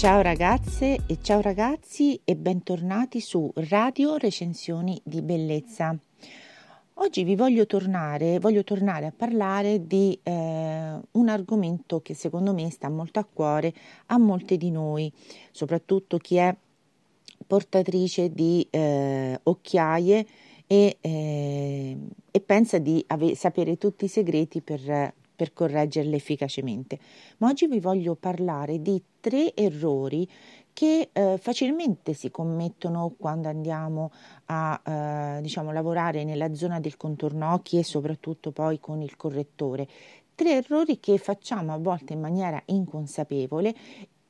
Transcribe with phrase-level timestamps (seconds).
[0.00, 5.94] Ciao ragazze e ciao ragazzi e bentornati su Radio Recensioni di Bellezza.
[6.94, 12.70] Oggi vi voglio tornare, voglio tornare a parlare di eh, un argomento che secondo me
[12.70, 13.74] sta molto a cuore
[14.06, 15.12] a molte di noi,
[15.50, 16.56] soprattutto chi è
[17.46, 20.26] portatrice di eh, occhiaie
[20.66, 21.98] e, eh,
[22.30, 26.98] e pensa di ave- sapere tutti i segreti per per correggerle efficacemente.
[27.38, 30.28] Ma oggi vi voglio parlare di tre errori
[30.74, 34.12] che eh, facilmente si commettono quando andiamo
[34.46, 39.88] a eh, diciamo, lavorare nella zona del contorno occhi e soprattutto poi con il correttore.
[40.34, 43.74] Tre errori che facciamo a volte in maniera inconsapevole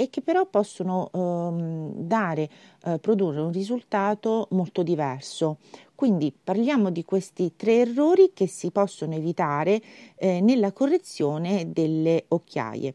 [0.00, 2.48] e che però possono ehm, dare,
[2.84, 5.56] eh, produrre un risultato molto diverso.
[5.96, 9.82] Quindi parliamo di questi tre errori che si possono evitare
[10.14, 12.94] eh, nella correzione delle occhiaie.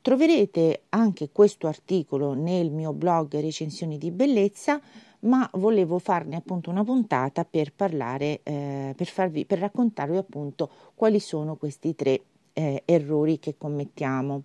[0.00, 4.80] Troverete anche questo articolo nel mio blog Recensioni di bellezza,
[5.20, 11.20] ma volevo farne appunto una puntata per parlare, eh, per, farvi, per raccontarvi appunto quali
[11.20, 12.22] sono questi tre
[12.54, 14.42] eh, errori che commettiamo.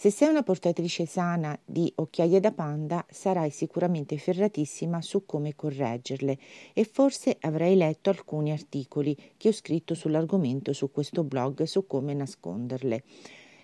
[0.00, 6.38] Se sei una portatrice sana di occhiaie da panda, sarai sicuramente ferratissima su come correggerle
[6.72, 12.14] e forse avrai letto alcuni articoli che ho scritto sull'argomento su questo blog su come
[12.14, 13.02] nasconderle.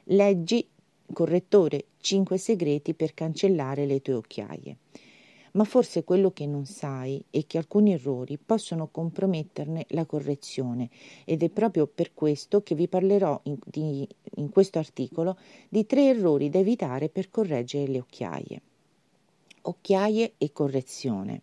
[0.06, 0.68] Leggi
[1.12, 4.76] correttore 5 segreti per cancellare le tue occhiaie
[5.54, 10.88] ma forse quello che non sai è che alcuni errori possono comprometterne la correzione
[11.24, 14.06] ed è proprio per questo che vi parlerò in, di,
[14.36, 15.36] in questo articolo
[15.68, 18.62] di tre errori da evitare per correggere le occhiaie.
[19.62, 21.42] Occhiaie e correzione.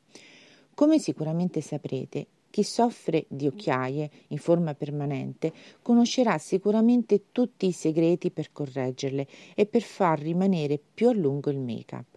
[0.74, 8.30] Come sicuramente saprete, chi soffre di occhiaie in forma permanente conoscerà sicuramente tutti i segreti
[8.30, 12.11] per correggerle e per far rimanere più a lungo il make-up.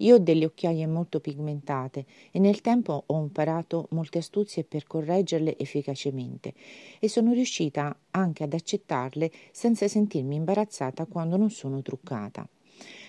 [0.00, 5.58] Io ho delle occhiaie molto pigmentate e nel tempo ho imparato molte astuzie per correggerle
[5.58, 6.54] efficacemente
[6.98, 12.48] e sono riuscita anche ad accettarle senza sentirmi imbarazzata quando non sono truccata.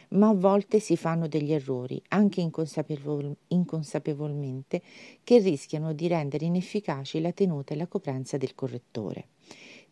[0.09, 4.81] Ma a volte si fanno degli errori, anche inconsapevol- inconsapevolmente,
[5.23, 9.27] che rischiano di rendere inefficaci la tenuta e la coprenza del correttore.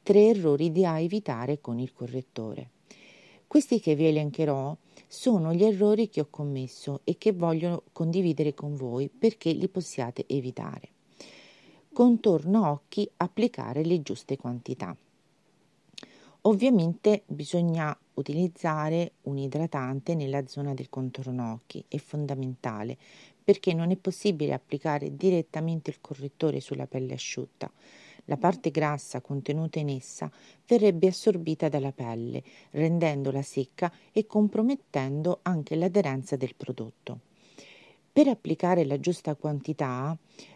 [0.03, 2.71] Tre errori da evitare con il correttore.
[3.49, 4.77] Questi che vi elencherò
[5.07, 10.25] sono gli errori che ho commesso e che voglio condividere con voi perché li possiate
[10.27, 10.89] evitare.
[11.91, 14.95] Contorno occhi, applicare le giuste quantità.
[16.41, 22.95] Ovviamente bisogna utilizzare un idratante nella zona del contorno occhi, è fondamentale
[23.43, 27.71] perché non è possibile applicare direttamente il correttore sulla pelle asciutta
[28.29, 30.31] la parte grassa contenuta in essa
[30.65, 37.19] verrebbe assorbita dalla pelle, rendendola secca e compromettendo anche l'aderenza del prodotto.
[38.13, 40.15] Per applicare la giusta quantità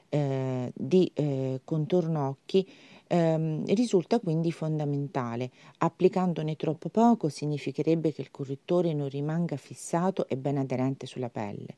[0.09, 2.69] eh, di eh, contorno occhi
[3.07, 5.49] ehm, risulta quindi fondamentale.
[5.79, 11.75] Applicandone troppo poco significherebbe che il correttore non rimanga fissato e ben aderente sulla pelle.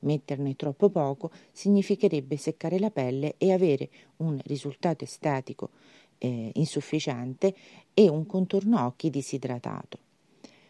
[0.00, 5.70] Metterne troppo poco significherebbe seccare la pelle e avere un risultato estetico
[6.18, 7.54] eh, insufficiente
[7.92, 9.98] e un contorno occhi disidratato.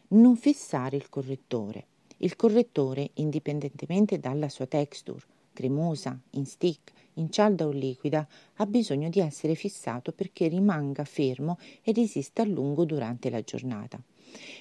[0.09, 1.87] Non fissare il correttore.
[2.19, 5.21] Il correttore, indipendentemente dalla sua texture,
[5.53, 8.27] cremosa, in stick, in cialda o liquida,
[8.57, 14.01] ha bisogno di essere fissato perché rimanga fermo e resista a lungo durante la giornata.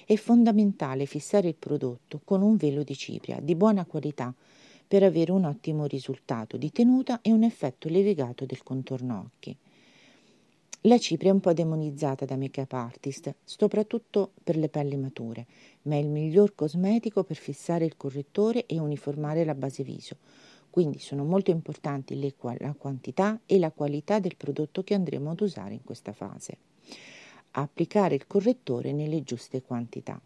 [0.04, 4.34] È fondamentale fissare il prodotto con un velo di cipria di buona qualità
[4.86, 9.56] per avere un ottimo risultato di tenuta e un effetto levigato del contorno occhi.
[10.82, 15.44] La cipria è un po' demonizzata da make-up artist, soprattutto per le pelli mature,
[15.82, 20.16] ma è il miglior cosmetico per fissare il correttore e uniformare la base viso.
[20.70, 25.74] Quindi sono molto importanti la quantità e la qualità del prodotto che andremo ad usare
[25.74, 26.56] in questa fase.
[27.62, 30.20] Applicare il correttore nelle giuste quantità.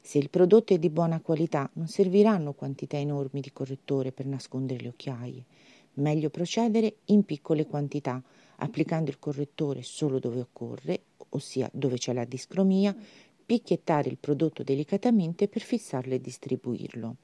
[0.00, 4.82] Se il prodotto è di buona qualità, non serviranno quantità enormi di correttore per nascondere
[4.82, 5.44] le occhiaie.
[5.94, 8.22] Meglio procedere in piccole quantità,
[8.58, 12.94] applicando il correttore solo dove occorre, ossia dove c'è la discromia,
[13.46, 17.16] picchiettare il prodotto delicatamente per fissarlo e distribuirlo.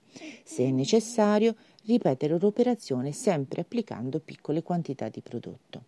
[0.43, 1.55] Se è necessario,
[1.85, 5.85] ripetere l'operazione sempre applicando piccole quantità di prodotto.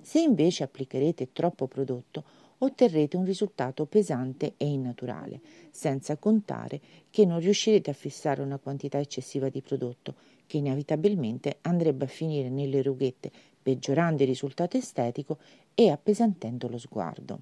[0.00, 2.24] Se invece applicherete troppo prodotto,
[2.64, 6.80] otterrete un risultato pesante e innaturale, senza contare
[7.10, 10.14] che non riuscirete a fissare una quantità eccessiva di prodotto,
[10.46, 13.30] che inevitabilmente andrebbe a finire nelle rughette,
[13.62, 15.38] peggiorando il risultato estetico
[15.74, 17.38] e appesantendo lo sguardo.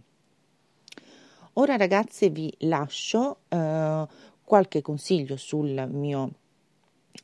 [1.55, 4.07] Ora ragazze vi lascio eh,
[4.43, 6.35] qualche consiglio sul mio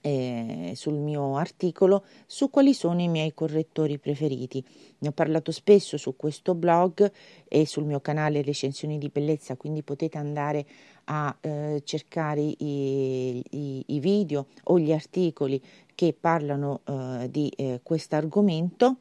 [0.01, 4.65] eh, sul mio articolo su quali sono i miei correttori preferiti.
[4.99, 7.11] Ne ho parlato spesso su questo blog
[7.49, 10.67] e sul mio canale Recensioni di Bellezza, quindi potete andare
[11.07, 15.63] a eh, cercare i, i, i, video o gli articoli
[15.95, 18.99] che parlano eh, di eh, questo argomento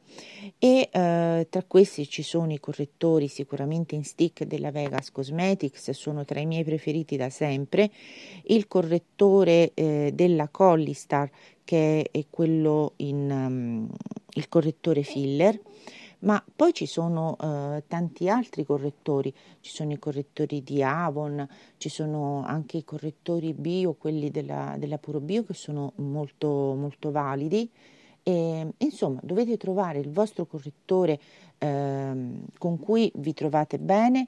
[0.58, 6.24] e eh, tra questi ci sono i correttori sicuramente in stick della Vegas Cosmetics, sono
[6.24, 7.90] tra i miei preferiti da sempre,
[8.44, 11.30] il correttore eh, della Collistar
[11.64, 13.88] che è quello in um,
[14.36, 15.58] il correttore filler
[16.20, 21.46] ma poi ci sono eh, tanti altri correttori, ci sono i correttori di Avon,
[21.76, 27.10] ci sono anche i correttori bio, quelli della, della Puro Bio che sono molto, molto
[27.10, 27.70] validi.
[28.22, 31.20] E, insomma, dovete trovare il vostro correttore
[31.58, 34.26] eh, con cui vi trovate bene,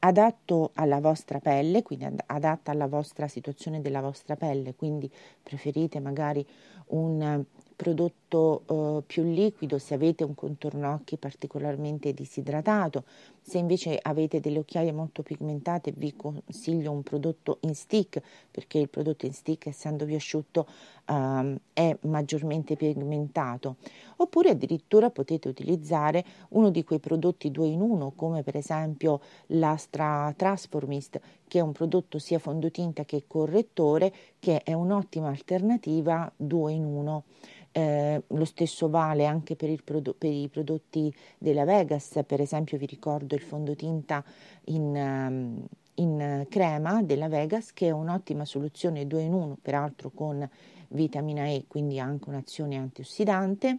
[0.00, 5.10] adatto alla vostra pelle, quindi adatto alla vostra situazione della vostra pelle, quindi
[5.42, 6.46] preferite magari
[6.88, 7.44] un
[7.76, 13.04] prodotto eh, più liquido se avete un contorno occhi particolarmente disidratato,
[13.40, 18.20] se invece avete delle occhiaie molto pigmentate vi consiglio un prodotto in stick
[18.50, 20.66] perché il prodotto in stick essendovi asciutto
[21.08, 23.76] um, è maggiormente pigmentato.
[24.16, 30.32] Oppure addirittura potete utilizzare uno di quei prodotti due in uno come per esempio l'Astra
[30.36, 36.84] Transformist che è un prodotto sia fondotinta che correttore che è un'ottima alternativa due in
[36.84, 37.24] uno.
[37.72, 42.86] Eh, lo stesso vale anche per, prodo- per, i prodotti della Vegas, per esempio vi
[42.86, 44.24] ricordo il fondotinta
[44.64, 45.66] in, um,
[45.96, 50.48] in crema della Vegas che è un'ottima soluzione 2 in 1, peraltro con
[50.88, 53.78] vitamina E, quindi anche un'azione antiossidante.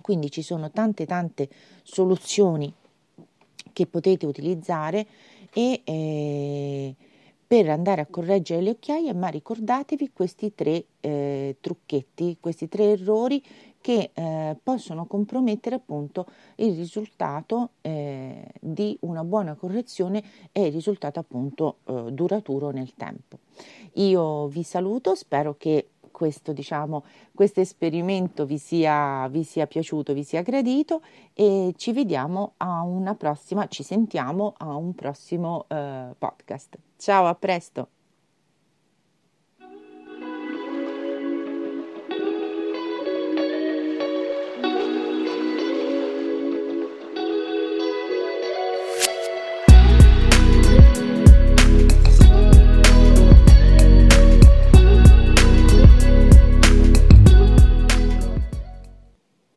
[0.00, 1.48] Quindi ci sono tante tante
[1.82, 2.72] soluzioni
[3.72, 5.06] che potete utilizzare
[5.52, 6.94] e eh,
[7.46, 11.23] per andare a correggere le occhiaie, ma ricordatevi questi tre eh,
[11.60, 13.42] trucchetti, questi tre errori
[13.80, 16.26] che eh, possono compromettere appunto
[16.56, 23.40] il risultato eh, di una buona correzione e il risultato appunto eh, duraturo nel tempo.
[23.94, 27.04] Io vi saluto, spero che questo, diciamo,
[27.56, 31.02] esperimento vi sia, vi sia piaciuto, vi sia gradito
[31.34, 36.78] e ci vediamo a una prossima, ci sentiamo a un prossimo eh, podcast.
[36.96, 38.03] Ciao, a presto!